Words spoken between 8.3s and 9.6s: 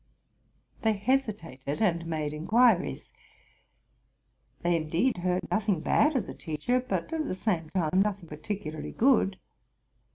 ticularly good.